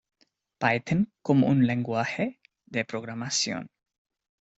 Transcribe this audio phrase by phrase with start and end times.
[0.59, 3.67] Python como un legunaje de programación.